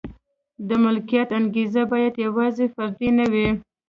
د 0.67 0.69
ملکیت 0.83 1.29
انګېزه 1.39 1.83
باید 1.91 2.13
یوازې 2.25 2.65
فردي 2.75 3.09
نه 3.19 3.25
وي. 3.31 3.47